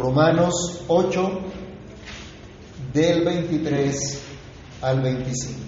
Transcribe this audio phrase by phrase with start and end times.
[0.00, 1.30] Romanos 8,
[2.92, 4.22] del 23
[4.82, 5.60] al 25.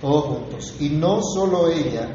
[0.00, 0.74] Todos juntos.
[0.80, 2.08] Y no solo ella,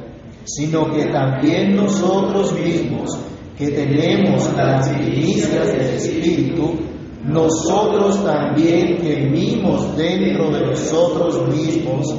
[0.45, 3.17] sino que también nosotros mismos,
[3.57, 6.75] que tenemos las primicias del Espíritu,
[7.23, 12.13] nosotros también gemimos dentro de nosotros mismos,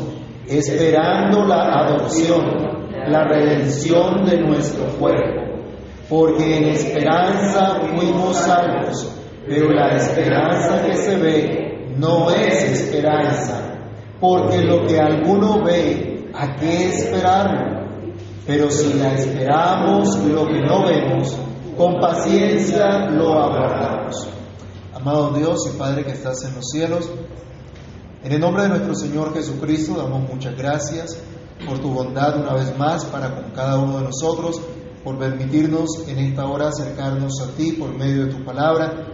[0.46, 2.44] esperando la adopción,
[3.08, 5.43] la redención de nuestro cuerpo.
[6.08, 9.10] Porque en esperanza fuimos salvos,
[9.46, 13.78] pero la esperanza que se ve no es esperanza,
[14.20, 17.84] porque lo que alguno ve, ¿a qué esperarlo?
[18.46, 21.38] Pero si la esperamos lo que no vemos,
[21.76, 24.28] con paciencia lo aguardamos.
[24.92, 27.10] Amado Dios y Padre que estás en los cielos,
[28.22, 31.18] en el nombre de nuestro Señor Jesucristo damos muchas gracias
[31.66, 34.60] por tu bondad una vez más para con cada uno de nosotros,
[35.04, 39.06] por permitirnos en esta hora acercarnos a ti por medio de tu palabra.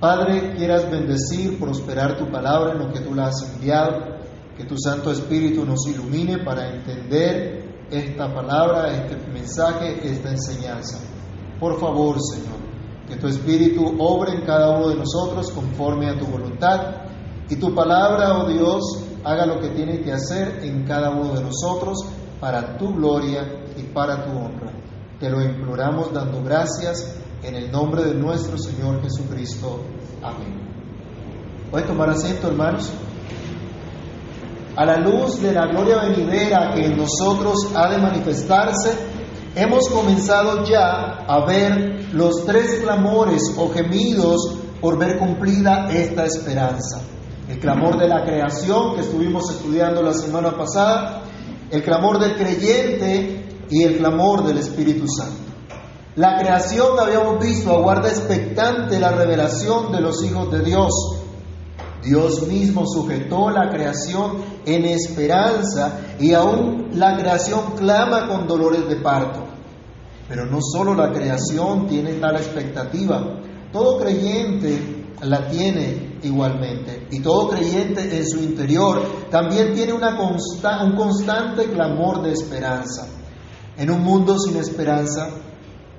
[0.00, 4.16] Padre, quieras bendecir, prosperar tu palabra en lo que tú la has enviado,
[4.56, 10.98] que tu Santo Espíritu nos ilumine para entender esta palabra, este mensaje, esta enseñanza.
[11.60, 12.56] Por favor, Señor,
[13.06, 17.06] que tu Espíritu obre en cada uno de nosotros conforme a tu voluntad
[17.48, 21.42] y tu palabra, oh Dios, haga lo que tiene que hacer en cada uno de
[21.42, 21.98] nosotros
[22.40, 24.65] para tu gloria y para tu honra.
[25.20, 29.80] Te lo imploramos dando gracias en el nombre de nuestro Señor Jesucristo.
[30.22, 30.60] Amén.
[31.70, 32.92] ¿Puede tomar asiento, hermanos?
[34.76, 38.92] a la luz de la gloria venidera que en nosotros ha de manifestarse,
[39.54, 47.00] hemos comenzado ya a ver los tres clamores o gemidos por ver cumplida esta esperanza.
[47.48, 51.22] El clamor de la creación que estuvimos estudiando la semana pasada,
[51.70, 55.42] el clamor del creyente y el clamor del Espíritu Santo.
[56.16, 60.92] La creación, habíamos visto, aguarda expectante la revelación de los hijos de Dios
[62.06, 68.96] Dios mismo sujetó la creación en esperanza y aún la creación clama con dolores de
[68.96, 69.44] parto.
[70.28, 73.40] Pero no solo la creación tiene tal expectativa,
[73.72, 77.08] todo creyente la tiene igualmente.
[77.10, 80.00] Y todo creyente en su interior también tiene un
[80.96, 83.08] constante clamor de esperanza.
[83.78, 85.28] En un mundo sin esperanza,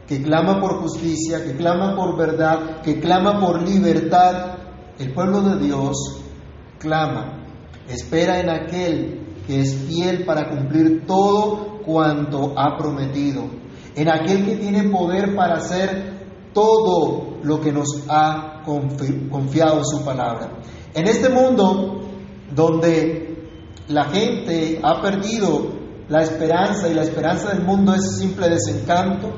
[0.07, 4.57] que clama por justicia, que clama por verdad, que clama por libertad,
[4.97, 6.21] el pueblo de Dios
[6.79, 7.45] clama,
[7.87, 13.43] espera en aquel que es fiel para cumplir todo cuanto ha prometido,
[13.95, 16.17] en aquel que tiene poder para hacer
[16.53, 20.59] todo lo que nos ha confiado su palabra.
[20.93, 22.01] En este mundo
[22.53, 23.37] donde
[23.87, 25.76] la gente ha perdido
[26.09, 29.29] la esperanza y la esperanza del mundo es simple desencanto,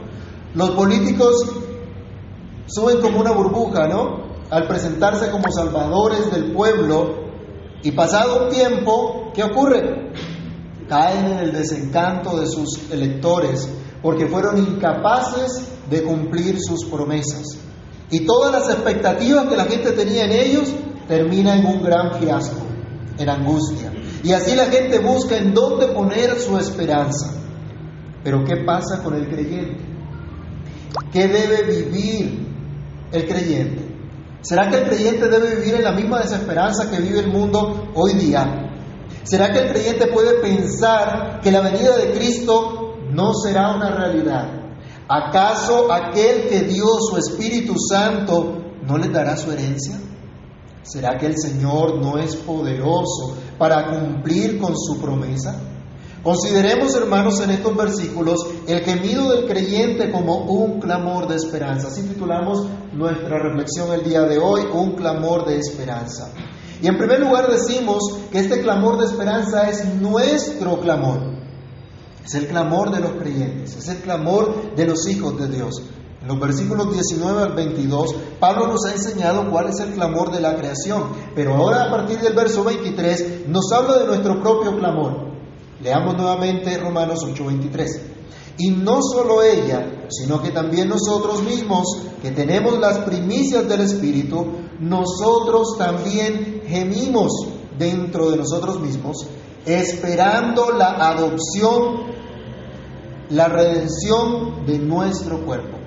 [0.54, 1.50] los políticos
[2.68, 4.30] suben como una burbuja, ¿no?
[4.50, 7.30] al presentarse como salvadores del pueblo
[7.84, 10.12] y pasado un tiempo, ¿qué ocurre?
[10.88, 13.70] Caen en el desencanto de sus electores
[14.02, 17.60] porque fueron incapaces de cumplir sus promesas.
[18.12, 20.70] Y todas las expectativas que la gente tenía en ellos
[21.08, 22.62] termina en un gran fiasco,
[23.18, 23.92] en angustia.
[24.24, 27.34] Y así la gente busca en dónde poner su esperanza.
[28.24, 29.82] Pero ¿qué pasa con el creyente?
[31.12, 32.48] ¿Qué debe vivir
[33.12, 33.90] el creyente?
[34.42, 38.14] ¿Será que el creyente debe vivir en la misma desesperanza que vive el mundo hoy
[38.14, 38.70] día?
[39.24, 44.48] ¿Será que el creyente puede pensar que la venida de Cristo no será una realidad?
[45.08, 49.98] ¿Acaso aquel que dio su Espíritu Santo no le dará su herencia?
[50.84, 55.60] ¿Será que el Señor no es poderoso para cumplir con su promesa?
[56.24, 61.88] Consideremos, hermanos, en estos versículos el gemido del creyente como un clamor de esperanza.
[61.88, 66.32] Así titulamos nuestra reflexión el día de hoy, un clamor de esperanza.
[66.82, 71.20] Y en primer lugar decimos que este clamor de esperanza es nuestro clamor.
[72.26, 75.82] Es el clamor de los creyentes, es el clamor de los hijos de Dios.
[76.22, 80.42] En los versículos 19 al 22, Pablo nos ha enseñado cuál es el clamor de
[80.42, 85.30] la creación, pero ahora a partir del verso 23 nos habla de nuestro propio clamor.
[85.82, 88.02] Leamos nuevamente Romanos 8:23.
[88.58, 91.86] Y no solo ella, sino que también nosotros mismos,
[92.22, 94.46] que tenemos las primicias del Espíritu,
[94.82, 97.32] nosotros también gemimos
[97.78, 99.26] dentro de nosotros mismos,
[99.66, 102.12] esperando la adopción,
[103.30, 105.79] la redención de nuestro cuerpo.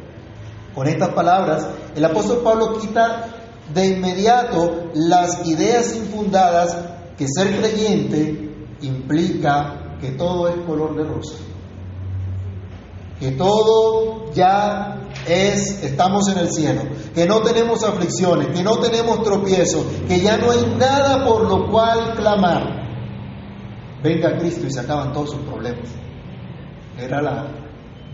[0.74, 3.26] Con estas palabras, el apóstol Pablo quita
[3.72, 6.76] de inmediato las ideas infundadas
[7.16, 11.36] que ser creyente implica que todo es color de rosa,
[13.20, 16.82] que todo ya es, estamos en el cielo,
[17.14, 21.70] que no tenemos aflicciones, que no tenemos tropiezos, que ya no hay nada por lo
[21.70, 22.82] cual clamar,
[24.02, 25.88] venga Cristo y se acaban todos sus problemas.
[26.98, 27.46] Era la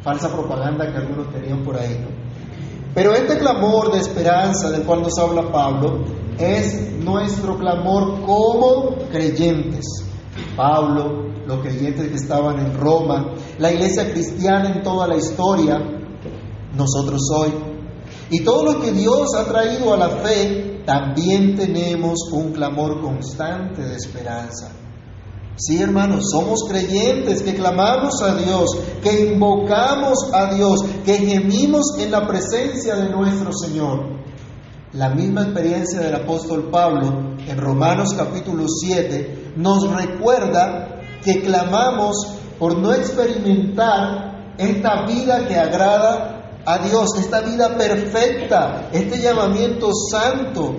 [0.02, 1.96] falsa propaganda que algunos tenían por ahí.
[2.99, 6.05] Pero este clamor de esperanza del cual nos habla Pablo
[6.37, 9.85] es nuestro clamor como creyentes.
[10.56, 15.79] Pablo, los creyentes que estaban en Roma, la iglesia cristiana en toda la historia,
[16.77, 17.50] nosotros hoy.
[18.31, 23.81] Y todo lo que Dios ha traído a la fe, también tenemos un clamor constante
[23.81, 24.73] de esperanza.
[25.60, 28.70] Sí, hermanos, somos creyentes que clamamos a Dios,
[29.02, 34.05] que invocamos a Dios, que gemimos en la presencia de nuestro Señor.
[34.93, 42.78] La misma experiencia del apóstol Pablo en Romanos capítulo 7 nos recuerda que clamamos por
[42.78, 50.76] no experimentar esta vida que agrada a Dios, esta vida perfecta, este llamamiento santo,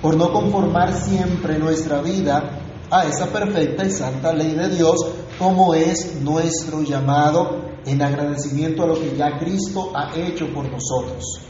[0.00, 2.59] por no conformar siempre nuestra vida
[2.90, 4.96] a esa perfecta y santa ley de Dios,
[5.38, 11.40] como es nuestro llamado en agradecimiento a lo que ya Cristo ha hecho por nosotros.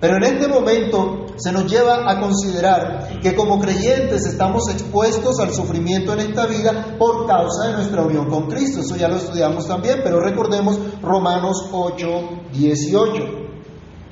[0.00, 5.52] Pero en este momento se nos lleva a considerar que como creyentes estamos expuestos al
[5.52, 8.80] sufrimiento en esta vida por causa de nuestra unión con Cristo.
[8.80, 12.06] Eso ya lo estudiamos también, pero recordemos Romanos 8,
[12.52, 13.12] 18,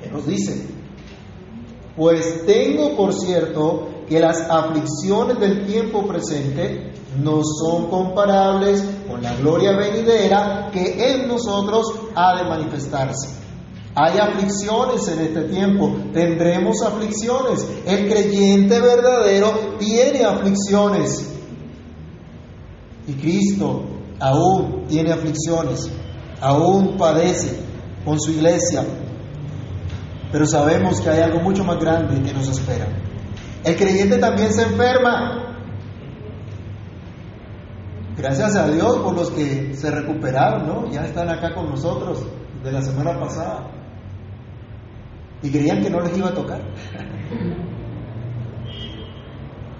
[0.03, 0.67] que nos dice,
[1.95, 9.35] pues tengo por cierto que las aflicciones del tiempo presente no son comparables con la
[9.35, 13.29] gloria venidera que en nosotros ha de manifestarse.
[13.95, 17.67] Hay aflicciones en este tiempo, tendremos aflicciones.
[17.85, 21.33] El creyente verdadero tiene aflicciones.
[23.07, 23.83] Y Cristo
[24.19, 25.89] aún tiene aflicciones,
[26.39, 27.59] aún padece
[28.05, 28.85] con su iglesia.
[30.31, 32.87] Pero sabemos que hay algo mucho más grande que nos espera.
[33.63, 35.43] El creyente también se enferma.
[38.17, 40.91] Gracias a Dios por los que se recuperaron, ¿no?
[40.91, 42.25] Ya están acá con nosotros
[42.63, 43.71] de la semana pasada
[45.41, 46.61] y creían que no les iba a tocar.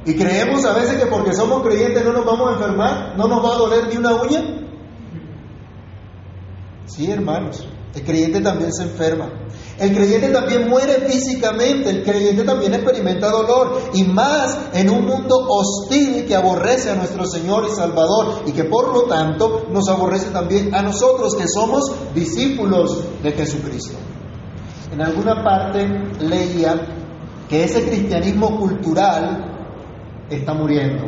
[0.05, 3.43] Y creemos a veces que porque somos creyentes no nos vamos a enfermar, no nos
[3.43, 4.41] va a doler ni una uña.
[6.85, 9.29] Sí, hermanos, el creyente también se enferma.
[9.79, 15.35] El creyente también muere físicamente, el creyente también experimenta dolor y más en un mundo
[15.47, 20.31] hostil que aborrece a nuestro Señor y Salvador y que por lo tanto nos aborrece
[20.31, 23.97] también a nosotros que somos discípulos de Jesucristo.
[24.91, 25.87] En alguna parte
[26.21, 26.75] leía
[27.47, 29.57] que ese cristianismo cultural
[30.27, 31.05] está muriendo.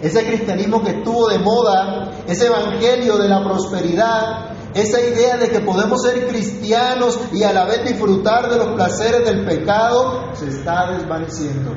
[0.00, 4.47] Ese cristianismo que estuvo de moda, ese evangelio de la prosperidad,
[4.78, 9.24] esa idea de que podemos ser cristianos y a la vez disfrutar de los placeres
[9.24, 11.74] del pecado, se está desvaneciendo,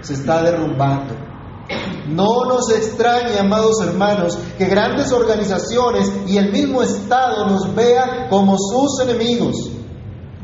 [0.00, 1.14] se está derrumbando.
[2.08, 8.56] No nos extrañe, amados hermanos, que grandes organizaciones y el mismo Estado nos vea como
[8.58, 9.70] sus enemigos.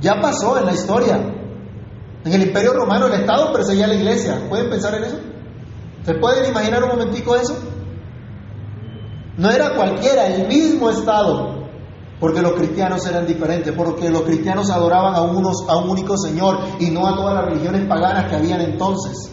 [0.01, 1.17] Ya pasó en la historia.
[2.25, 4.47] En el Imperio Romano el Estado perseguía a la iglesia.
[4.49, 5.19] ¿Pueden pensar en eso?
[6.05, 7.57] ¿Se pueden imaginar un momentico eso?
[9.37, 11.56] No era cualquiera, el mismo Estado.
[12.19, 16.59] Porque los cristianos eran diferentes, porque los cristianos adoraban a, unos, a un único Señor
[16.81, 19.31] y no a todas las religiones paganas que habían entonces.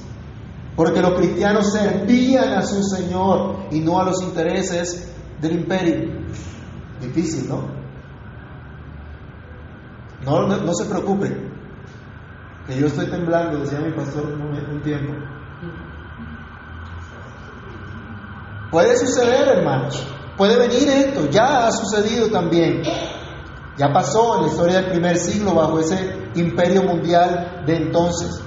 [0.75, 6.11] Porque los cristianos servían a su Señor y no a los intereses del imperio.
[6.99, 7.83] Difícil, ¿no?
[10.25, 11.35] No, no, se preocupe,
[12.65, 15.13] que yo estoy temblando, decía mi pastor un, tiempo.
[18.71, 20.12] Puede suceder, hermanos.
[20.37, 21.29] Puede venir esto.
[21.29, 22.83] Ya ha sucedido también.
[23.77, 28.41] Ya pasó en la historia del primer siglo bajo ese imperio mundial de entonces.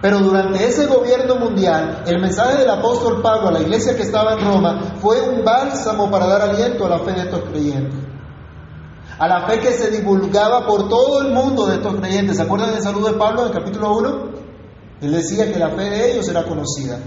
[0.00, 4.32] Pero durante ese gobierno mundial, el mensaje del apóstol Pablo a la iglesia que estaba
[4.32, 8.12] en Roma fue un bálsamo para dar aliento a la fe de estos creyentes
[9.22, 12.38] a la fe que se divulgaba por todo el mundo de estos creyentes.
[12.38, 14.28] ¿Se acuerdan del saludo de Pablo en el capítulo 1?
[15.02, 16.98] Él decía que la fe de ellos era conocida.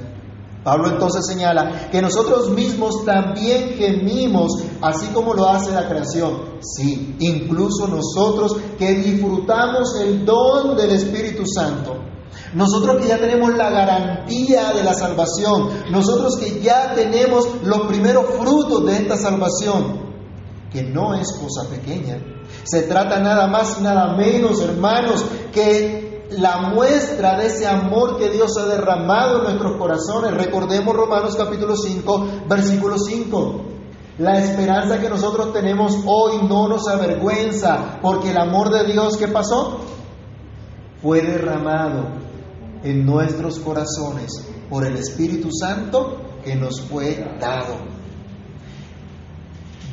[0.65, 6.57] Pablo entonces señala que nosotros mismos también gemimos, así como lo hace la creación.
[6.59, 11.97] Sí, incluso nosotros que disfrutamos el don del Espíritu Santo.
[12.55, 15.69] Nosotros que ya tenemos la garantía de la salvación.
[15.91, 20.03] Nosotros que ya tenemos los primeros frutos de esta salvación
[20.73, 22.17] que no es cosa pequeña.
[22.63, 28.29] Se trata nada más y nada menos, hermanos, que la muestra de ese amor que
[28.29, 30.33] Dios ha derramado en nuestros corazones.
[30.33, 33.61] Recordemos Romanos capítulo 5, versículo 5.
[34.17, 39.27] La esperanza que nosotros tenemos hoy no nos avergüenza, porque el amor de Dios, ¿qué
[39.27, 39.79] pasó?
[41.01, 42.07] Fue derramado
[42.83, 47.75] en nuestros corazones por el Espíritu Santo que nos fue dado.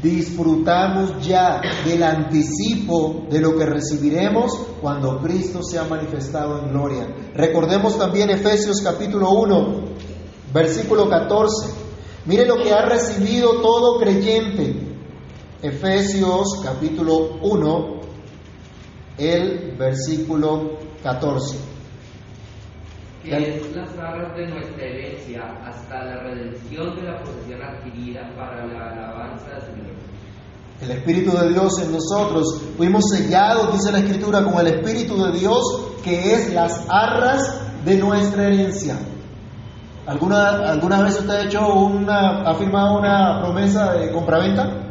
[0.03, 7.07] Disfrutamos ya del anticipo de lo que recibiremos cuando Cristo sea manifestado en gloria.
[7.35, 9.85] Recordemos también Efesios capítulo 1,
[10.53, 11.73] versículo 14.
[12.27, 14.75] Mire lo que ha recibido todo creyente.
[15.63, 18.01] Efesios capítulo 1,
[19.19, 21.57] el versículo 14.
[23.23, 28.67] Que es las arras de nuestra herencia hasta la redención de la posesión adquirida para
[28.67, 29.92] la alabanza de su nombre.
[30.83, 35.39] El Espíritu de Dios en nosotros, fuimos sellados, dice la Escritura, con el Espíritu de
[35.39, 35.63] Dios,
[36.03, 38.99] que es las arras de nuestra herencia.
[40.07, 44.89] ¿Alguna, ¿Alguna vez usted ha hecho una, ha firmado una promesa de compraventa?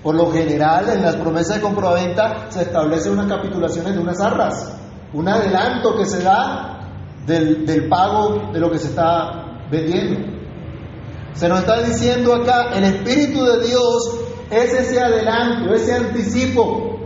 [0.00, 4.76] Por lo general, en las promesas de compraventa se establecen unas capitulaciones de unas arras,
[5.12, 6.78] un adelanto que se da
[7.26, 10.20] del, del pago de lo que se está vendiendo.
[11.32, 16.98] Se nos está diciendo acá, el Espíritu de Dios es ese adelanto, ese anticipo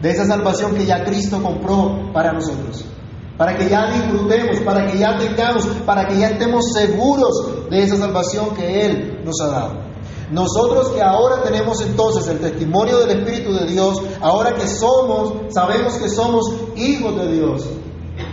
[0.00, 2.86] de esa salvación que ya Cristo compró para nosotros
[3.36, 7.96] para que ya disfrutemos, para que ya tengamos, para que ya estemos seguros de esa
[7.96, 9.72] salvación que Él nos ha dado.
[10.30, 15.94] Nosotros que ahora tenemos entonces el testimonio del Espíritu de Dios, ahora que somos, sabemos
[15.94, 17.68] que somos hijos de Dios.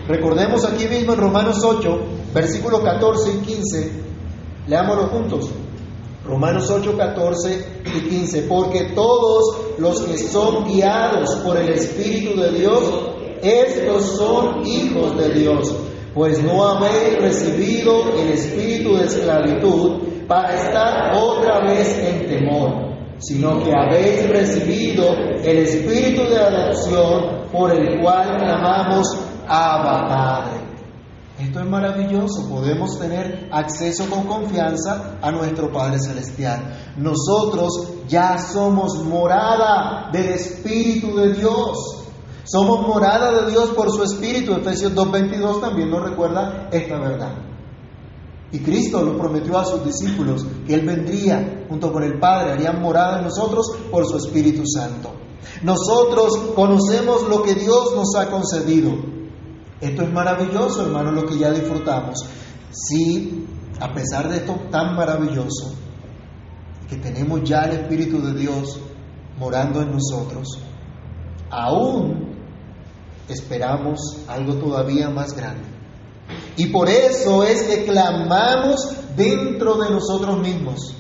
[0.08, 2.00] Recordemos aquí mismo en Romanos 8,
[2.34, 3.92] versículos 14 y 15,
[4.68, 5.50] leámoslo juntos.
[6.30, 12.52] Romanos 8, 14 y 15, porque todos los que son guiados por el Espíritu de
[12.52, 12.84] Dios,
[13.42, 15.76] estos son hijos de Dios,
[16.14, 23.64] pues no habéis recibido el espíritu de esclavitud para estar otra vez en temor, sino
[23.64, 29.08] que habéis recibido el espíritu de adopción por el cual clamamos
[29.48, 30.59] Abba.
[31.40, 36.94] Esto es maravilloso, podemos tener acceso con confianza a nuestro Padre Celestial.
[36.98, 41.78] Nosotros ya somos morada del Espíritu de Dios.
[42.44, 44.52] Somos morada de Dios por su Espíritu.
[44.52, 47.36] Efesios 2.22 también nos recuerda esta verdad.
[48.52, 52.82] Y Cristo lo prometió a sus discípulos, que Él vendría junto con el Padre, harían
[52.82, 55.12] morada en nosotros por su Espíritu Santo.
[55.64, 59.19] Nosotros conocemos lo que Dios nos ha concedido.
[59.82, 62.26] Esto es maravilloso, hermano, lo que ya disfrutamos.
[62.72, 63.46] Si,
[63.80, 65.74] a pesar de esto tan maravilloso,
[66.90, 68.80] que tenemos ya el Espíritu de Dios
[69.38, 70.60] morando en nosotros,
[71.50, 72.36] aún
[73.28, 75.64] esperamos algo todavía más grande.
[76.58, 80.96] Y por eso es que clamamos dentro de nosotros mismos.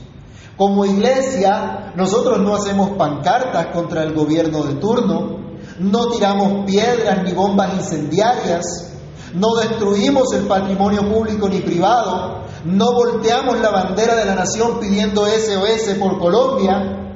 [0.55, 5.38] Como iglesia, nosotros no hacemos pancartas contra el gobierno de turno,
[5.79, 8.93] no tiramos piedras ni bombas incendiarias,
[9.33, 15.25] no destruimos el patrimonio público ni privado, no volteamos la bandera de la nación pidiendo
[15.25, 17.13] SOS por Colombia,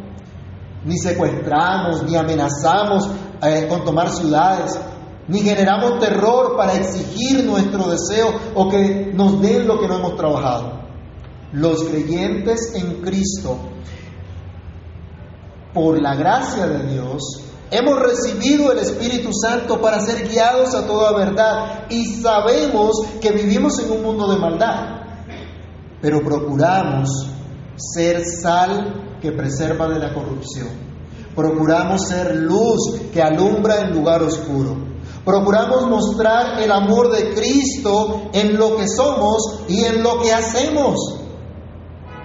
[0.85, 3.09] ni secuestramos, ni amenazamos
[3.41, 4.79] eh, con tomar ciudades,
[5.27, 10.15] ni generamos terror para exigir nuestro deseo o que nos den lo que no hemos
[10.15, 10.83] trabajado.
[11.51, 13.57] Los creyentes en Cristo,
[15.73, 17.43] por la gracia de Dios,
[17.73, 23.79] hemos recibido el Espíritu Santo para ser guiados a toda verdad y sabemos que vivimos
[23.79, 25.01] en un mundo de maldad,
[26.01, 27.09] pero procuramos
[27.75, 30.69] ser sal que preserva de la corrupción.
[31.35, 34.77] Procuramos ser luz que alumbra en lugar oscuro.
[35.25, 40.95] Procuramos mostrar el amor de Cristo en lo que somos y en lo que hacemos.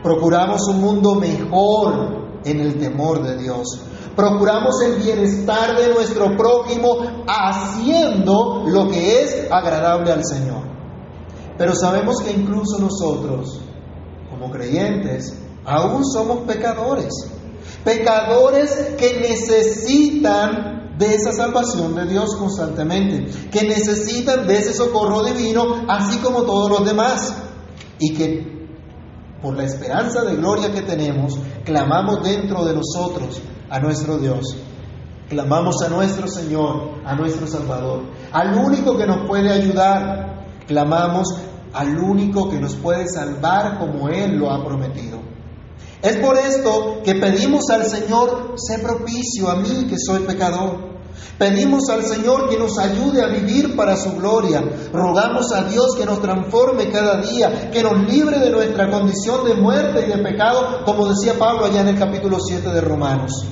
[0.03, 3.88] Procuramos un mundo mejor en el temor de Dios.
[4.19, 10.63] Procuramos el bienestar de nuestro prójimo haciendo lo que es agradable al Señor.
[11.57, 13.61] Pero sabemos que incluso nosotros,
[14.29, 17.15] como creyentes, aún somos pecadores.
[17.85, 25.85] Pecadores que necesitan de esa salvación de Dios constantemente, que necesitan de ese socorro divino,
[25.87, 27.35] así como todos los demás,
[28.01, 28.69] y que
[29.41, 34.57] por la esperanza de gloria que tenemos, clamamos dentro de nosotros a nuestro Dios.
[35.29, 40.47] Clamamos a nuestro Señor, a nuestro Salvador, al único que nos puede ayudar.
[40.67, 41.29] Clamamos
[41.73, 45.21] al único que nos puede salvar como Él lo ha prometido.
[46.01, 50.88] Es por esto que pedimos al Señor, sé propicio a mí que soy pecador.
[51.39, 54.63] Pedimos al Señor que nos ayude a vivir para su gloria.
[54.93, 59.55] Rogamos a Dios que nos transforme cada día, que nos libre de nuestra condición de
[59.55, 63.47] muerte y de pecado, como decía Pablo allá en el capítulo 7 de Romanos.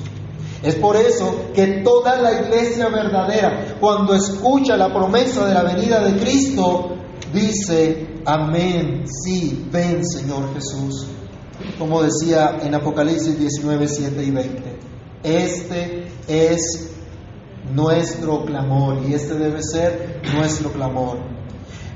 [0.61, 6.01] Es por eso que toda la iglesia verdadera, cuando escucha la promesa de la venida
[6.01, 6.95] de Cristo,
[7.33, 11.07] dice, amén, sí, ven Señor Jesús.
[11.77, 14.79] Como decía en Apocalipsis 19, 7 y 20.
[15.23, 16.96] Este es
[17.73, 21.17] nuestro clamor y este debe ser nuestro clamor.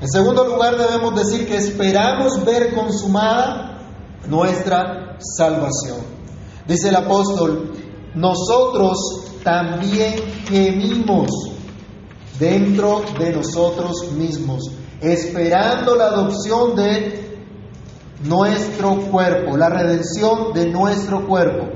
[0.00, 3.78] En segundo lugar debemos decir que esperamos ver consumada
[4.28, 5.98] nuestra salvación.
[6.66, 7.72] Dice el apóstol,
[8.14, 8.98] nosotros
[9.42, 10.14] también
[10.48, 11.28] gemimos
[12.38, 17.22] dentro de nosotros mismos, esperando la adopción de
[18.24, 21.66] nuestro cuerpo, la redención de nuestro cuerpo.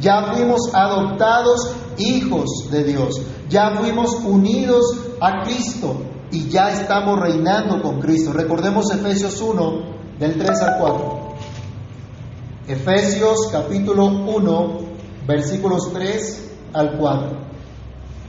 [0.00, 3.20] Ya fuimos adoptados hijos de Dios.
[3.48, 5.96] Ya fuimos unidos a Cristo
[6.30, 8.32] y ya estamos reinando con Cristo.
[8.32, 11.24] Recordemos Efesios 1, del 3 al 4.
[12.68, 14.78] Efesios capítulo 1,
[15.26, 17.44] versículos 3 al 4.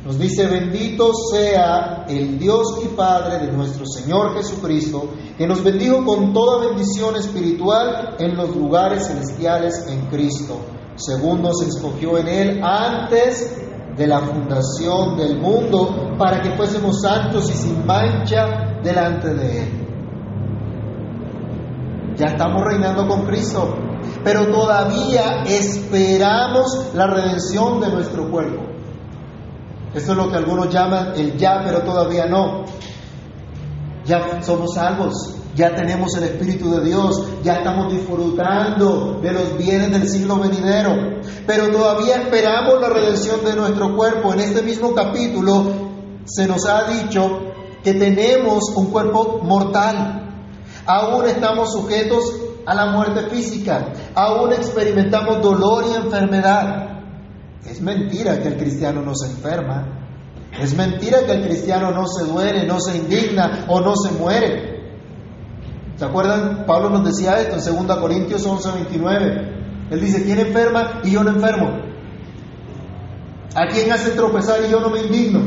[0.06, 6.06] Nos dice, bendito sea el Dios y Padre de nuestro Señor Jesucristo, que nos bendijo
[6.06, 10.60] con toda bendición espiritual en los lugares celestiales en Cristo,
[10.96, 13.62] según nos escogió en Él antes
[13.96, 19.86] de la fundación del mundo, para que fuésemos santos y sin mancha delante de Él.
[22.18, 23.76] Ya estamos reinando con Cristo,
[24.24, 28.64] pero todavía esperamos la redención de nuestro cuerpo.
[29.94, 32.66] Esto es lo que algunos llaman el ya, pero todavía no.
[34.06, 39.90] Ya somos salvos, ya tenemos el Espíritu de Dios, ya estamos disfrutando de los bienes
[39.90, 44.34] del siglo venidero, pero todavía esperamos la redención de nuestro cuerpo.
[44.34, 45.72] En este mismo capítulo
[46.26, 47.40] se nos ha dicho
[47.84, 50.30] que tenemos un cuerpo mortal,
[50.86, 52.36] aún estamos sujetos
[52.66, 57.00] a la muerte física, aún experimentamos dolor y enfermedad.
[57.66, 60.10] Es mentira que el cristiano no se enferma,
[60.60, 64.75] es mentira que el cristiano no se duele, no se indigna o no se muere.
[65.98, 66.66] ¿Se acuerdan?
[66.66, 69.56] Pablo nos decía esto en 2 Corintios 11, 29.
[69.92, 71.70] Él dice, ¿quién enferma y yo no enfermo?
[73.56, 75.42] ¿A quién hace tropezar y yo no me indigno?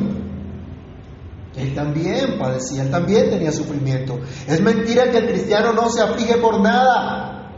[1.56, 4.20] Él también padecía, él también tenía sufrimiento.
[4.46, 7.50] Es mentira que el cristiano no se aflige por nada.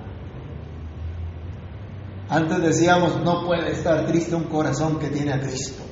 [2.29, 5.83] Antes decíamos, no puede estar triste un corazón que tiene a Cristo.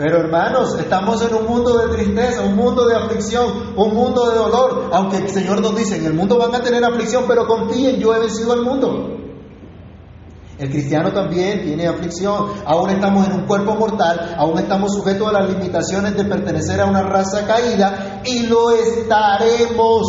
[0.00, 4.38] Pero hermanos, estamos en un mundo de tristeza, un mundo de aflicción, un mundo de
[4.38, 4.88] dolor.
[4.94, 8.14] Aunque el Señor nos dice, en el mundo van a tener aflicción, pero confíen, yo
[8.14, 9.18] he vencido al mundo.
[10.58, 12.46] El cristiano también tiene aflicción.
[12.64, 16.86] Aún estamos en un cuerpo mortal, aún estamos sujetos a las limitaciones de pertenecer a
[16.86, 20.06] una raza caída y lo estaremos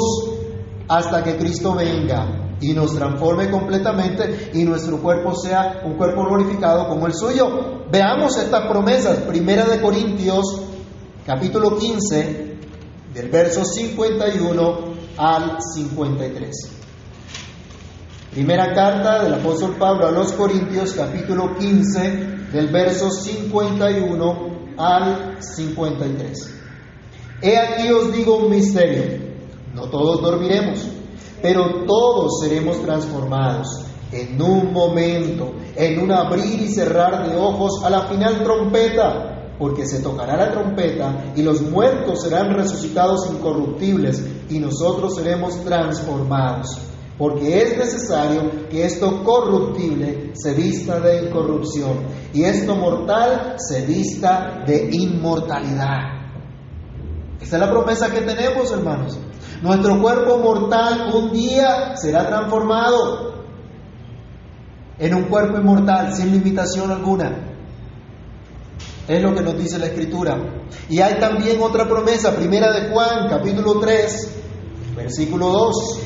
[0.88, 6.88] hasta que Cristo venga y nos transforme completamente y nuestro cuerpo sea un cuerpo glorificado
[6.88, 7.82] como el suyo.
[7.91, 9.17] Veamos estas promesas.
[9.21, 10.62] Primera de Corintios,
[11.26, 12.58] capítulo 15,
[13.13, 14.80] del verso 51
[15.17, 16.56] al 53.
[18.32, 26.56] Primera carta del apóstol Pablo a los Corintios, capítulo 15, del verso 51 al 53.
[27.41, 29.19] He aquí os digo un misterio,
[29.74, 31.00] no todos dormiremos
[31.41, 37.89] pero todos seremos transformados en un momento, en un abrir y cerrar de ojos a
[37.89, 44.60] la final trompeta, porque se tocará la trompeta y los muertos serán resucitados incorruptibles y
[44.60, 46.77] nosotros seremos transformados,
[47.17, 54.63] porque es necesario que esto corruptible se vista de incorrupción y esto mortal se vista
[54.65, 56.21] de inmortalidad.
[57.39, 59.17] Esta es la promesa que tenemos, hermanos.
[59.62, 63.45] Nuestro cuerpo mortal un día será transformado
[64.97, 67.47] en un cuerpo inmortal sin limitación alguna.
[69.08, 70.38] Es lo que nos dice la Escritura.
[70.89, 74.38] Y hay también otra promesa, primera de Juan, capítulo 3,
[74.95, 76.00] versículo 2.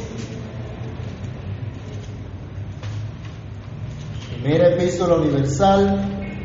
[4.31, 6.39] Primera epístola universal,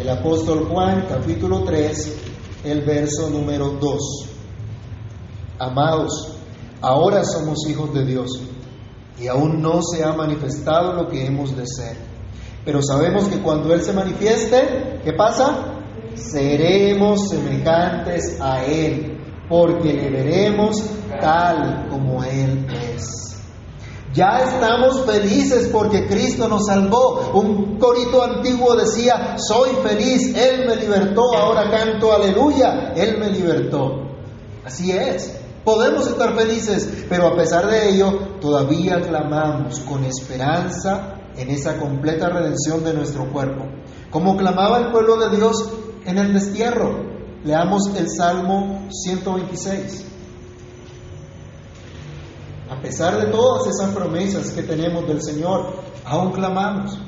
[0.00, 2.16] el apóstol Juan, capítulo 3,
[2.64, 3.98] el verso número 2.
[5.58, 6.27] Amados,
[6.80, 8.40] Ahora somos hijos de Dios
[9.20, 11.96] y aún no se ha manifestado lo que hemos de ser.
[12.64, 15.74] Pero sabemos que cuando Él se manifieste, ¿qué pasa?
[16.14, 20.84] Seremos semejantes a Él, porque le veremos
[21.20, 23.28] tal como Él es.
[24.14, 27.30] Ya estamos felices porque Cristo nos salvó.
[27.34, 34.08] Un corito antiguo decía, soy feliz, Él me libertó, ahora canto aleluya, Él me libertó.
[34.64, 35.38] Así es.
[35.68, 42.30] Podemos estar felices, pero a pesar de ello, todavía clamamos con esperanza en esa completa
[42.30, 43.66] redención de nuestro cuerpo.
[44.10, 45.68] Como clamaba el pueblo de Dios
[46.06, 47.04] en el destierro.
[47.44, 50.06] Leamos el Salmo 126.
[52.70, 56.98] A pesar de todas esas promesas que tenemos del Señor, aún clamamos.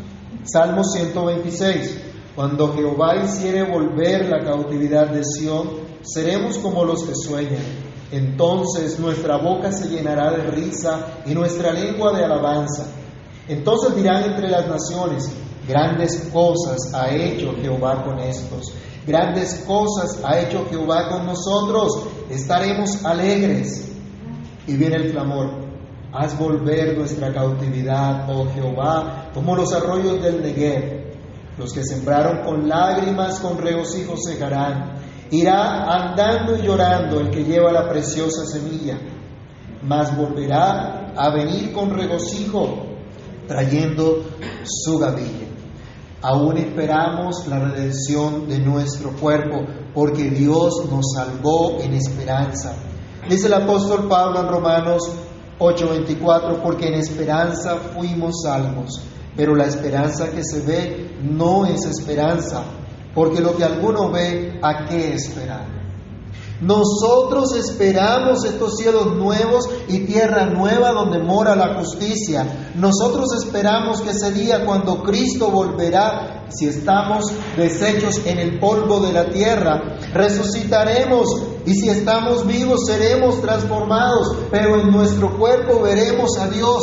[0.44, 1.98] Salmo 126.
[2.36, 5.70] Cuando Jehová hiciere volver la cautividad de Sión,
[6.02, 12.12] seremos como los que sueñan entonces nuestra boca se llenará de risa y nuestra lengua
[12.12, 12.86] de alabanza.
[13.48, 15.30] Entonces dirán entre las naciones,
[15.66, 18.72] grandes cosas ha hecho Jehová con estos,
[19.06, 23.86] grandes cosas ha hecho Jehová con nosotros, estaremos alegres.
[24.66, 25.50] Y viene el clamor,
[26.12, 31.00] haz volver nuestra cautividad, oh Jehová, como los arroyos del Negev.
[31.58, 37.70] Los que sembraron con lágrimas, con regocijo segarán Irá andando y llorando el que lleva
[37.70, 38.98] la preciosa semilla,
[39.82, 42.86] mas volverá a venir con regocijo,
[43.46, 44.24] trayendo
[44.64, 45.46] su gavilla.
[46.22, 49.64] Aún esperamos la redención de nuestro cuerpo,
[49.94, 52.74] porque Dios nos salvó en esperanza.
[53.28, 55.12] Dice el apóstol Pablo en Romanos
[55.60, 59.00] 8:24, porque en esperanza fuimos salvos,
[59.36, 62.64] pero la esperanza que se ve no es esperanza
[63.14, 65.80] porque lo que alguno ve, ¿a qué esperar?
[66.60, 72.70] Nosotros esperamos estos cielos nuevos y tierra nueva donde mora la justicia.
[72.74, 79.12] Nosotros esperamos que ese día cuando Cristo volverá, si estamos deshechos en el polvo de
[79.12, 81.28] la tierra, resucitaremos
[81.64, 86.82] y si estamos vivos seremos transformados, pero en nuestro cuerpo veremos a Dios.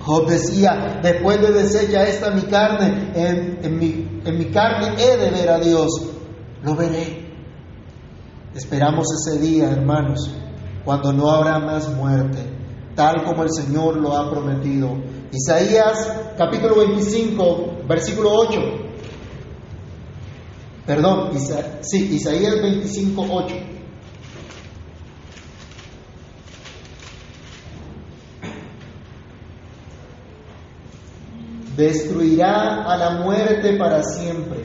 [0.00, 5.30] Job decía, después de deshecha esta mi carne, en, mi, en mi carne he de
[5.30, 5.88] ver a Dios,
[6.62, 7.24] lo veré.
[8.54, 10.30] Esperamos ese día, hermanos,
[10.84, 12.38] cuando no habrá más muerte,
[12.94, 14.96] tal como el Señor lo ha prometido.
[15.32, 18.60] Isaías capítulo 25, versículo 8.
[20.86, 21.30] Perdón,
[21.80, 23.73] sí, Isaías 25, 8.
[31.84, 34.64] Destruirá a la muerte para siempre,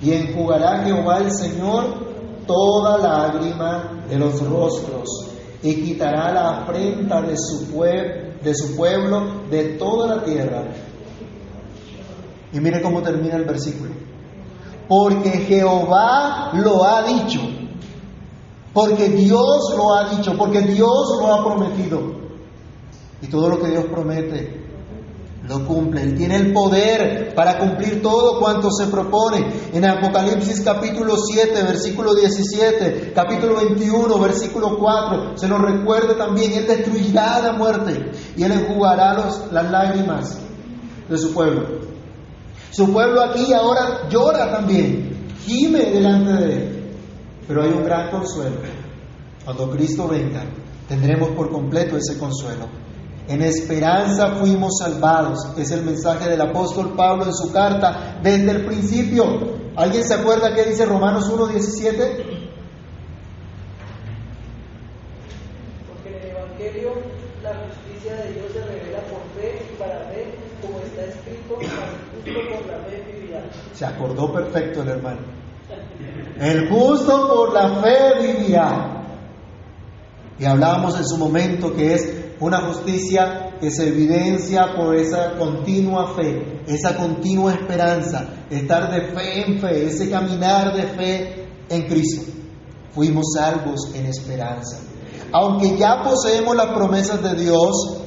[0.00, 1.84] y enjugará Jehová el Señor
[2.46, 5.08] toda lágrima de los rostros,
[5.62, 7.68] y quitará la afrenta de su,
[8.42, 10.64] de su pueblo de toda la tierra.
[12.52, 13.92] Y mire cómo termina el versículo.
[14.88, 17.40] Porque Jehová lo ha dicho,
[18.74, 22.22] porque Dios lo ha dicho, porque Dios lo ha prometido.
[23.22, 24.62] Y todo lo que Dios promete
[25.48, 26.02] lo cumple.
[26.02, 29.46] Él tiene el poder para cumplir todo cuanto se propone.
[29.72, 36.66] En Apocalipsis capítulo 7, versículo 17, capítulo 21, versículo 4, se nos recuerda también, Él
[36.66, 39.14] destruirá la muerte y Él enjugará
[39.50, 40.38] las lágrimas
[41.08, 41.92] de su pueblo.
[42.70, 46.78] Su pueblo aquí ahora llora también, gime delante de Él.
[47.46, 48.56] Pero hay un gran consuelo.
[49.44, 50.44] Cuando Cristo venga,
[50.88, 52.66] tendremos por completo ese consuelo
[53.28, 55.38] en esperanza fuimos salvados.
[55.56, 59.62] Es el mensaje del apóstol Pablo en su carta desde el principio.
[59.76, 61.96] ¿Alguien se acuerda qué dice Romanos 1.17?
[65.88, 66.92] Porque en el Evangelio
[67.42, 71.68] la justicia de Dios se revela por fe y para fe, como está escrito, el
[72.24, 73.44] justo por la fe vivirá.
[73.72, 75.20] Se acordó perfecto el hermano.
[76.38, 78.98] El justo por la fe vivirá.
[80.38, 86.14] Y hablábamos en su momento que es una justicia que se evidencia por esa continua
[86.14, 92.30] fe, esa continua esperanza, estar de fe en fe, ese caminar de fe en Cristo.
[92.92, 94.78] Fuimos salvos en esperanza.
[95.32, 98.02] Aunque ya poseemos las promesas de Dios,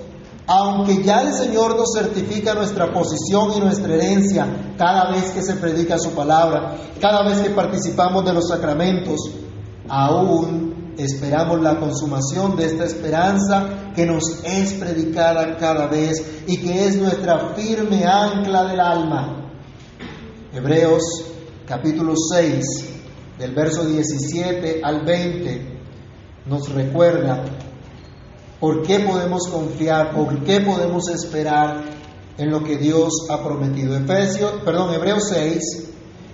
[0.47, 5.55] aunque ya el Señor nos certifica nuestra posición y nuestra herencia cada vez que se
[5.55, 9.19] predica su palabra, cada vez que participamos de los sacramentos,
[9.87, 16.87] aún esperamos la consumación de esta esperanza que nos es predicada cada vez y que
[16.87, 19.51] es nuestra firme ancla del alma.
[20.53, 21.03] Hebreos
[21.67, 22.65] capítulo 6,
[23.39, 25.79] del verso 17 al 20,
[26.45, 27.43] nos recuerda
[28.59, 31.83] por qué podemos confiar, por qué podemos esperar
[32.37, 33.97] en lo que Dios ha prometido.
[33.97, 35.61] Efesios, perdón, Hebreos 6,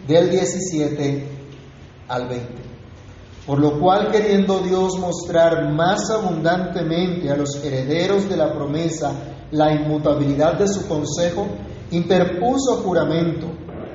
[0.08, 1.28] del 17
[2.08, 2.70] al 20.
[3.45, 9.13] Por lo cual, queriendo Dios mostrar más abundantemente a los herederos de la promesa
[9.51, 11.47] la inmutabilidad de su consejo,
[11.89, 13.47] interpuso juramento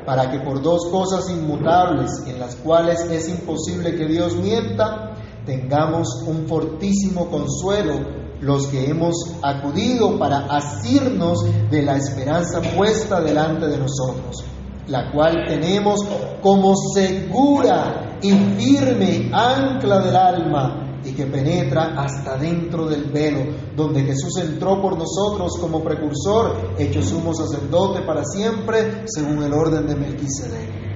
[0.04, 6.22] para que por dos cosas inmutables en las cuales es imposible que Dios mienta, tengamos
[6.26, 7.94] un fortísimo consuelo
[8.40, 14.44] los que hemos acudido para asirnos de la esperanza puesta delante de nosotros,
[14.88, 16.00] la cual tenemos
[16.42, 23.44] como segura y firme ancla del alma y que penetra hasta dentro del velo,
[23.76, 29.86] donde Jesús entró por nosotros como precursor, hecho sumo sacerdote para siempre, según el orden
[29.86, 30.86] de Melquisedec.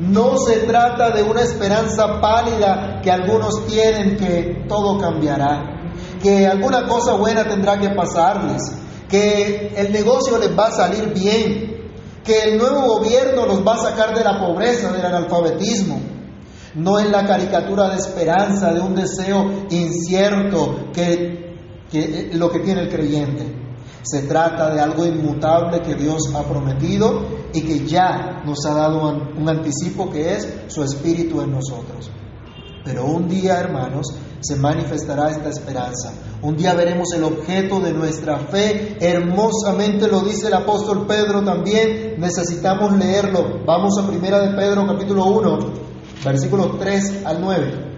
[0.00, 5.92] No se trata de una esperanza pálida que algunos tienen que todo cambiará,
[6.22, 8.62] que alguna cosa buena tendrá que pasarles,
[9.08, 11.74] que el negocio les va a salir bien,
[12.22, 16.13] que el nuevo gobierno los va a sacar de la pobreza, del analfabetismo,
[16.74, 21.56] no es la caricatura de esperanza, de un deseo incierto que,
[21.90, 23.64] que lo que tiene el creyente.
[24.02, 27.22] Se trata de algo inmutable que Dios ha prometido
[27.54, 32.10] y que ya nos ha dado un anticipo que es su Espíritu en nosotros.
[32.84, 36.12] Pero un día, hermanos, se manifestará esta esperanza.
[36.42, 38.98] Un día veremos el objeto de nuestra fe.
[39.00, 42.16] Hermosamente lo dice el apóstol Pedro también.
[42.18, 43.64] Necesitamos leerlo.
[43.64, 45.58] Vamos a Primera de Pedro capítulo 1,
[46.24, 47.94] versículos 3 al 9.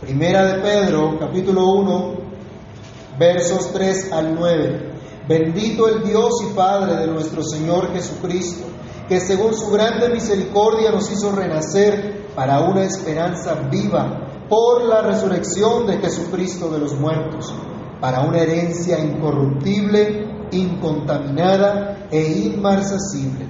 [0.00, 2.14] Primera de Pedro, capítulo 1,
[3.18, 4.90] versos 3 al 9.
[5.28, 8.66] Bendito el Dios y Padre de nuestro Señor Jesucristo,
[9.08, 15.86] que según su grande misericordia nos hizo renacer para una esperanza viva por la resurrección
[15.86, 17.52] de Jesucristo de los muertos,
[18.00, 23.49] para una herencia incorruptible, incontaminada e inmarcesible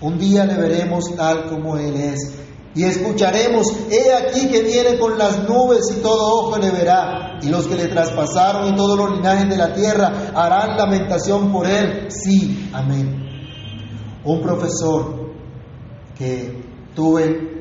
[0.00, 2.34] Un día le veremos tal como Él es.
[2.74, 7.38] Y escucharemos, he aquí que viene con las nubes y todo ojo le verá.
[7.42, 11.66] Y los que le traspasaron y todos los linajes de la tierra harán lamentación por
[11.66, 12.08] Él.
[12.10, 13.16] Sí, amén.
[14.24, 15.32] Un profesor
[16.16, 16.62] que
[16.94, 17.58] tuve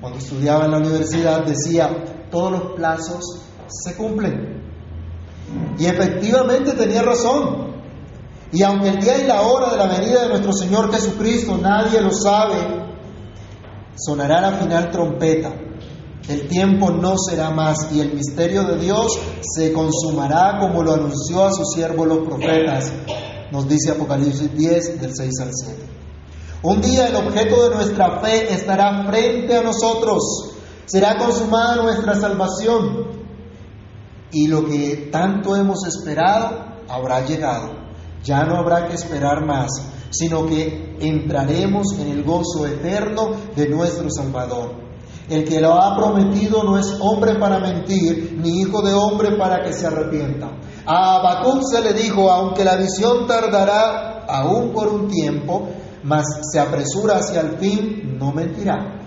[0.00, 4.62] cuando estudiaba en la universidad decía, todos los plazos se cumplen.
[5.78, 7.67] Y efectivamente tenía razón.
[8.52, 12.00] Y aunque el día y la hora de la venida de nuestro Señor Jesucristo nadie
[12.00, 12.56] lo sabe,
[13.96, 15.52] sonará la final trompeta.
[16.28, 21.44] El tiempo no será más y el misterio de Dios se consumará como lo anunció
[21.44, 22.92] a sus siervos los profetas,
[23.50, 25.98] nos dice Apocalipsis 10 del 6 al 7.
[26.62, 30.22] Un día el objeto de nuestra fe estará frente a nosotros,
[30.86, 33.06] será consumada nuestra salvación
[34.32, 37.77] y lo que tanto hemos esperado habrá llegado.
[38.22, 39.68] Ya no habrá que esperar más,
[40.10, 44.88] sino que entraremos en el gozo eterno de nuestro Salvador.
[45.28, 49.62] El que lo ha prometido no es hombre para mentir, ni hijo de hombre para
[49.62, 50.48] que se arrepienta.
[50.86, 55.68] A Habacuc se le dijo, aunque la visión tardará aún por un tiempo,
[56.02, 58.98] mas se apresura hacia el fin, no mentirá.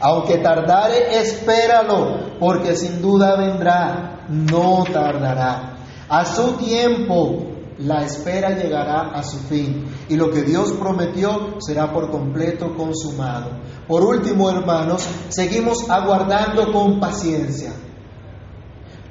[0.00, 5.76] Aunque tardare, espéralo, porque sin duda vendrá, no tardará.
[6.08, 7.47] A su tiempo
[7.78, 13.50] la espera llegará a su fin y lo que Dios prometió será por completo consumado.
[13.86, 17.72] Por último, hermanos, seguimos aguardando con paciencia.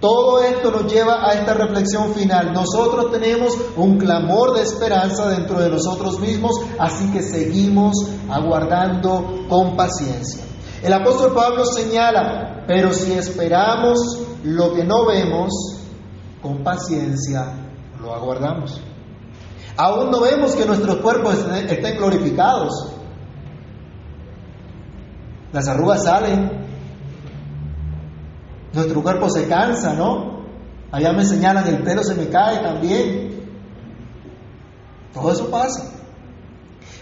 [0.02, 2.54] Todo esto nos lleva a esta reflexión final.
[2.54, 7.96] Nosotros tenemos un clamor de esperanza dentro de nosotros mismos, así que seguimos
[8.30, 10.44] aguardando con paciencia.
[10.84, 13.98] El apóstol Pablo señala, pero si esperamos
[14.44, 15.52] lo que no vemos,
[16.44, 17.67] con paciencia
[18.02, 18.82] lo aguardamos.
[19.78, 22.94] Aún no vemos que nuestros cuerpos estén glorificados.
[25.54, 26.66] Las arrugas salen.
[28.74, 30.46] Nuestro cuerpo se cansa, ¿no?
[30.92, 33.50] Allá me señalan, el pelo se me cae también.
[35.14, 35.94] Todo eso pasa.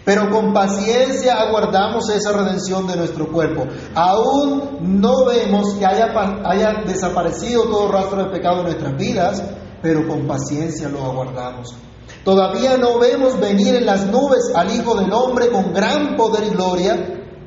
[0.03, 3.65] Pero con paciencia aguardamos esa redención de nuestro cuerpo.
[3.95, 9.43] Aún no vemos que haya, haya desaparecido todo rastro de pecado en nuestras vidas,
[9.86, 11.76] pero con paciencia lo aguardamos.
[12.24, 16.56] Todavía no vemos venir en las nubes al Hijo del Hombre con gran poder y
[16.56, 16.98] gloria,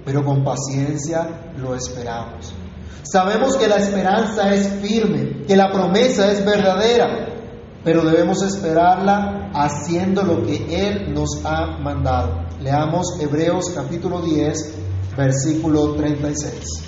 [0.05, 2.55] pero con paciencia lo esperamos.
[3.03, 7.27] Sabemos que la esperanza es firme, que la promesa es verdadera,
[7.83, 12.46] pero debemos esperarla haciendo lo que Él nos ha mandado.
[12.61, 14.74] Leamos Hebreos capítulo 10,
[15.16, 16.85] versículo 36.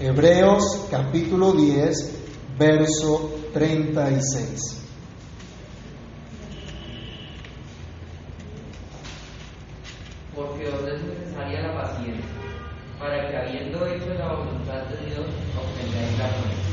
[0.00, 2.16] Hebreos capítulo 10,
[2.58, 4.82] verso 36.
[10.34, 12.24] Porque os es necesaria la paciencia,
[12.98, 16.66] para que habiendo hecho la voluntad de Dios, obtengáis la promesa.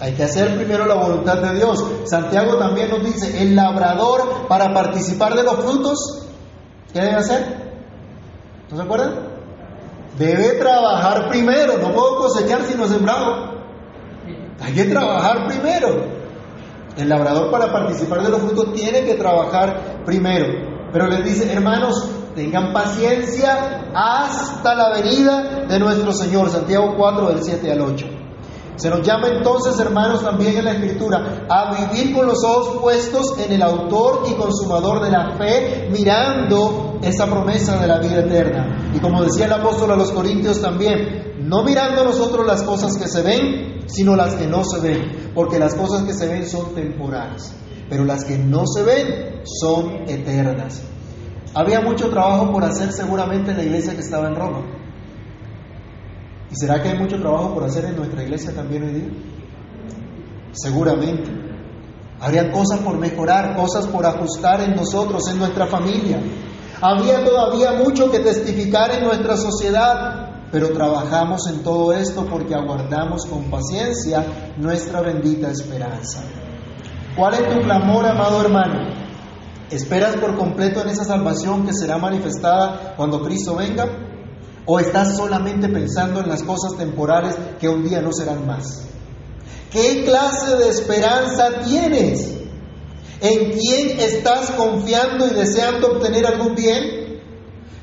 [0.00, 1.84] Hay que hacer primero la voluntad de Dios.
[2.04, 6.28] Santiago también nos dice, el labrador para participar de los frutos,
[6.92, 7.72] ¿qué debe hacer?
[8.70, 9.36] ¿No se acuerdan?
[10.18, 13.55] Debe trabajar primero, no puedo cosechar si no sembrado.
[14.60, 16.16] Hay que trabajar primero.
[16.96, 20.46] El labrador para participar de los frutos tiene que trabajar primero.
[20.92, 26.48] Pero les dice, hermanos, tengan paciencia hasta la venida de nuestro Señor.
[26.48, 28.06] Santiago 4, del 7 al 8.
[28.76, 33.38] Se nos llama entonces, hermanos, también en la Escritura, a vivir con los ojos puestos
[33.38, 38.92] en el autor y consumador de la fe, mirando esa promesa de la vida eterna.
[38.94, 43.08] Y como decía el apóstol a los Corintios también, no mirando nosotros las cosas que
[43.08, 46.74] se ven, sino las que no se ven, porque las cosas que se ven son
[46.74, 47.54] temporales,
[47.88, 50.82] pero las que no se ven son eternas.
[51.54, 54.85] Había mucho trabajo por hacer seguramente en la iglesia que estaba en Roma.
[56.56, 59.10] ¿Y será que hay mucho trabajo por hacer en nuestra iglesia también hoy día?
[60.52, 61.30] Seguramente.
[62.18, 66.18] Habría cosas por mejorar, cosas por ajustar en nosotros, en nuestra familia.
[66.80, 73.26] Había todavía mucho que testificar en nuestra sociedad, pero trabajamos en todo esto porque aguardamos
[73.26, 74.24] con paciencia
[74.56, 76.22] nuestra bendita esperanza.
[77.14, 78.94] ¿Cuál es tu clamor, amado hermano?
[79.70, 84.05] ¿Esperas por completo en esa salvación que será manifestada cuando Cristo venga?
[84.66, 88.82] ¿O estás solamente pensando en las cosas temporales que un día no serán más?
[89.70, 92.34] ¿Qué clase de esperanza tienes?
[93.20, 97.05] ¿En quién estás confiando y deseando obtener algún bien?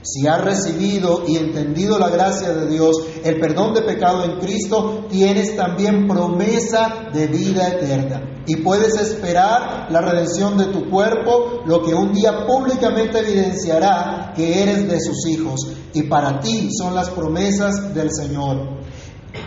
[0.03, 5.05] Si has recibido y entendido la gracia de Dios, el perdón de pecado en Cristo,
[5.09, 8.21] tienes también promesa de vida eterna.
[8.45, 14.61] Y puedes esperar la redención de tu cuerpo, lo que un día públicamente evidenciará que
[14.61, 15.61] eres de sus hijos.
[15.93, 18.81] Y para ti son las promesas del Señor.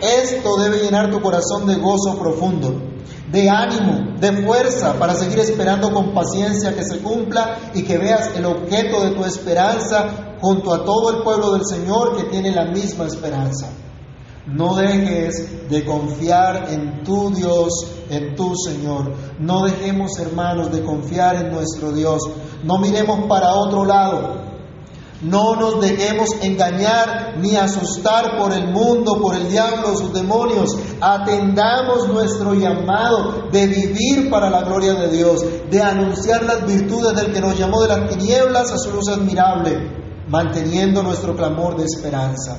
[0.01, 2.81] Esto debe llenar tu corazón de gozo profundo,
[3.31, 8.31] de ánimo, de fuerza para seguir esperando con paciencia que se cumpla y que veas
[8.35, 12.65] el objeto de tu esperanza junto a todo el pueblo del Señor que tiene la
[12.65, 13.69] misma esperanza.
[14.47, 19.11] No dejes de confiar en tu Dios, en tu Señor.
[19.39, 22.21] No dejemos, hermanos, de confiar en nuestro Dios.
[22.63, 24.47] No miremos para otro lado.
[25.21, 30.77] No nos dejemos engañar ni asustar por el mundo, por el diablo, sus demonios.
[31.01, 37.33] Atendamos nuestro llamado de vivir para la gloria de Dios, de anunciar las virtudes del
[37.33, 42.57] que nos llamó de las tinieblas a su luz admirable manteniendo nuestro clamor de esperanza.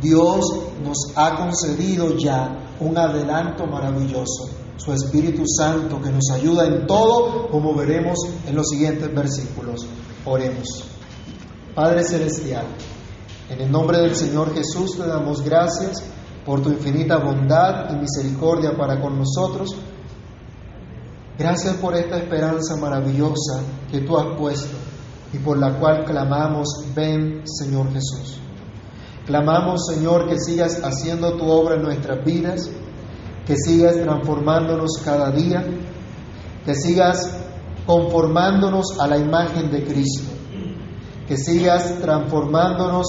[0.00, 0.44] Dios
[0.82, 7.48] nos ha concedido ya un adelanto maravilloso, su Espíritu Santo que nos ayuda en todo,
[7.48, 9.86] como veremos en los siguientes versículos.
[10.24, 10.84] Oremos.
[11.74, 12.66] Padre Celestial,
[13.48, 16.02] en el nombre del Señor Jesús te damos gracias
[16.44, 19.74] por tu infinita bondad y misericordia para con nosotros.
[21.38, 24.76] Gracias por esta esperanza maravillosa que tú has puesto
[25.34, 28.38] y por la cual clamamos, ven Señor Jesús.
[29.26, 32.70] Clamamos, Señor, que sigas haciendo tu obra en nuestras vidas,
[33.46, 35.64] que sigas transformándonos cada día,
[36.64, 37.36] que sigas
[37.84, 40.30] conformándonos a la imagen de Cristo,
[41.26, 43.06] que sigas transformándonos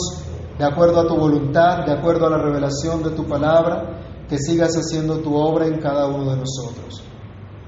[0.58, 4.76] de acuerdo a tu voluntad, de acuerdo a la revelación de tu palabra, que sigas
[4.76, 7.04] haciendo tu obra en cada uno de nosotros.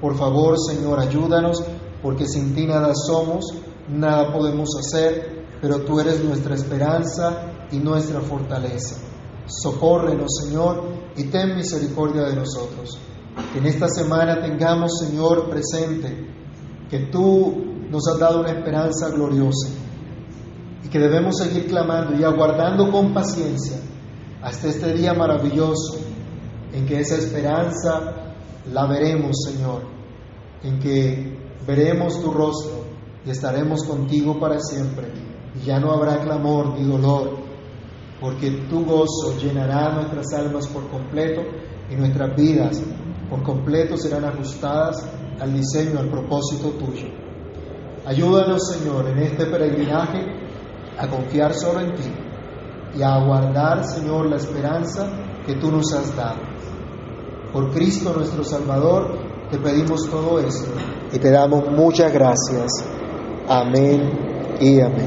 [0.02, 1.64] Por favor, Señor, ayúdanos,
[2.02, 3.46] porque sin ti nada somos
[3.90, 8.98] nada podemos hacer, pero tú eres nuestra esperanza y nuestra fortaleza.
[9.46, 10.84] Socórrenos, Señor,
[11.16, 13.00] y ten misericordia de nosotros.
[13.54, 16.28] Que en esta semana tengamos, Señor, presente
[16.90, 19.70] que tú nos has dado una esperanza gloriosa
[20.84, 23.78] y que debemos seguir clamando y aguardando con paciencia
[24.42, 25.98] hasta este día maravilloso
[26.74, 28.34] en que esa esperanza
[28.72, 29.84] la veremos, Señor,
[30.64, 32.84] en que veremos tu rostro
[33.26, 35.08] y estaremos contigo para siempre.
[35.56, 37.38] Y ya no habrá clamor ni dolor,
[38.20, 41.42] porque tu gozo llenará nuestras almas por completo
[41.90, 42.82] y nuestras vidas
[43.30, 45.06] por completo serán ajustadas
[45.40, 47.08] al diseño, al propósito tuyo.
[48.06, 50.26] Ayúdanos, Señor, en este peregrinaje
[50.98, 52.10] a confiar solo en ti
[52.98, 55.10] y a aguardar, Señor, la esperanza
[55.46, 56.40] que tú nos has dado.
[57.52, 60.72] Por Cristo nuestro Salvador, te pedimos todo esto
[61.12, 62.72] y te damos muchas gracias.
[63.48, 64.12] Amén
[64.60, 65.06] y amén.